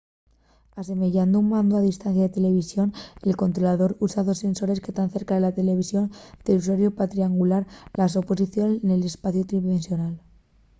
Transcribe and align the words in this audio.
asemeyando 0.81 1.35
un 1.43 1.47
mandu 1.53 1.73
a 1.75 1.87
distancia 1.89 2.23
de 2.25 2.35
televisión 2.39 2.87
el 3.27 3.33
controlador 3.43 3.91
usa 4.05 4.25
dos 4.27 4.41
sensores 4.45 4.81
que 4.83 4.95
tán 4.97 5.09
cerca 5.15 5.33
de 5.35 5.43
la 5.43 5.55
televisión 5.59 6.05
del 6.45 6.59
usuariu 6.61 6.91
pa 6.97 7.11
triangular 7.13 7.63
la 7.99 8.07
so 8.13 8.21
posición 8.29 8.69
nel 8.87 9.01
espaciu 9.11 9.43
tridimensional 9.49 10.13